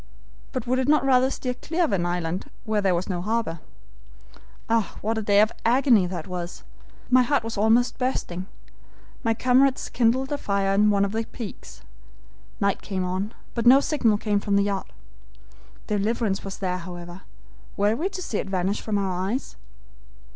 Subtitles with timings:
[0.51, 3.59] But would it not rather steer clear of an island where there was no harbor.
[4.67, 6.63] "Ah, what a day of agony that was!
[7.11, 8.47] My heart was almost bursting.
[9.23, 11.83] My comrades kindled a fire on one of the peaks.
[12.59, 14.89] Night came on, but no signal came from the yacht.
[15.85, 17.21] Deliverance was there, however.
[17.77, 19.55] Were we to see it vanish from our eyes?